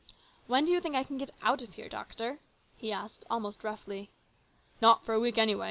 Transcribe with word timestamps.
"When 0.47 0.65
do 0.65 0.71
you 0.71 0.81
think 0.81 0.95
I 0.95 1.03
can 1.03 1.19
get 1.19 1.29
out 1.43 1.61
of 1.61 1.75
here, 1.75 1.87
doctor?" 1.87 2.39
he 2.75 2.91
asked 2.91 3.23
almost 3.29 3.63
roughly." 3.63 4.09
Not 4.81 5.05
for 5.05 5.13
a 5.13 5.19
week, 5.19 5.37
anyway. 5.37 5.59